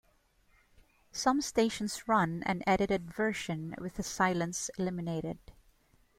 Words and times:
Some 1.11 1.41
stations 1.41 2.07
run 2.07 2.41
an 2.47 2.63
edited 2.65 3.13
version 3.13 3.75
with 3.77 3.97
the 3.97 4.03
silence 4.03 4.71
eliminated. 4.79 5.37